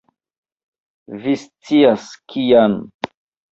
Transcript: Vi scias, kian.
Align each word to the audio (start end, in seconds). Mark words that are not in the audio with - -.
Vi 1.27 1.35
scias, 1.43 2.09
kian. 2.35 2.77